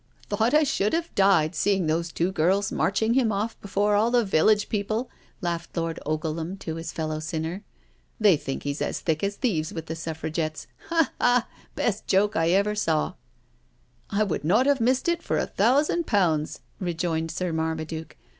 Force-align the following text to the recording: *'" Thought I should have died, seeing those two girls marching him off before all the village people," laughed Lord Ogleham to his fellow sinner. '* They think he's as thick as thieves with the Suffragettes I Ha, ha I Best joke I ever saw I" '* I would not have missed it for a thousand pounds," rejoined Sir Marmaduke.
*'" 0.13 0.19
Thought 0.31 0.55
I 0.55 0.63
should 0.63 0.93
have 0.93 1.13
died, 1.13 1.53
seeing 1.53 1.85
those 1.85 2.11
two 2.11 2.31
girls 2.31 2.71
marching 2.71 3.13
him 3.13 3.31
off 3.31 3.61
before 3.61 3.93
all 3.93 4.09
the 4.09 4.25
village 4.25 4.67
people," 4.67 5.11
laughed 5.41 5.77
Lord 5.77 5.99
Ogleham 6.07 6.57
to 6.61 6.77
his 6.77 6.91
fellow 6.91 7.19
sinner. 7.19 7.61
'* 7.91 8.19
They 8.19 8.35
think 8.35 8.63
he's 8.63 8.81
as 8.81 8.99
thick 8.99 9.23
as 9.23 9.35
thieves 9.35 9.71
with 9.71 9.85
the 9.85 9.95
Suffragettes 9.95 10.65
I 10.89 10.95
Ha, 10.95 11.11
ha 11.21 11.47
I 11.47 11.63
Best 11.75 12.07
joke 12.07 12.35
I 12.35 12.49
ever 12.49 12.73
saw 12.73 13.13
I" 14.09 14.21
'* 14.21 14.21
I 14.21 14.23
would 14.23 14.43
not 14.43 14.65
have 14.65 14.81
missed 14.81 15.07
it 15.07 15.21
for 15.21 15.37
a 15.37 15.45
thousand 15.45 16.07
pounds," 16.07 16.61
rejoined 16.79 17.29
Sir 17.29 17.53
Marmaduke. 17.53 18.15